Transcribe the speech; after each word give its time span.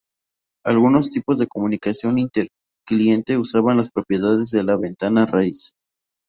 Algunos 0.65 1.11
tipos 1.11 1.37
de 1.37 1.45
comunicación 1.45 2.17
inter-cliente 2.17 3.37
usan 3.37 3.77
las 3.77 3.91
propiedades 3.91 4.49
de 4.49 4.63
la 4.63 4.75
ventana 4.75 5.27
raíz. 5.27 5.75